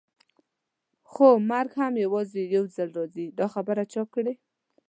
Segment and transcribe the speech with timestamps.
[1.11, 4.33] خو مرګ هم یوازې یو ځل راځي، دا خبره چا کړې؟